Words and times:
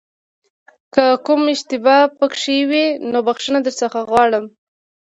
که 0.93 1.05
کومه 1.25 1.49
اشتباه 1.53 2.01
پکې 2.17 2.57
وي 2.69 2.85
نو 3.11 3.17
بښنه 3.27 3.59
درڅخه 3.65 4.01
غواړم. 4.09 4.45